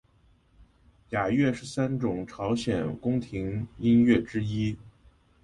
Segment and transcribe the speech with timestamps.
[1.11, 4.75] 雅乐是三种朝鲜宫廷音乐之一。